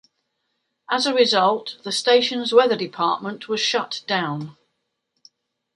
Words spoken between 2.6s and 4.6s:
department was shut down.